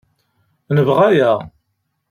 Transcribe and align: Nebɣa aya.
Nebɣa 0.75 1.05
aya. 1.09 1.31